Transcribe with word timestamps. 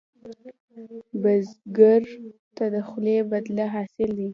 بزګر 1.21 2.01
ته 2.55 2.65
د 2.73 2.75
خولې 2.87 3.17
بدله 3.31 3.65
حاصل 3.73 4.09
دی 4.17 4.27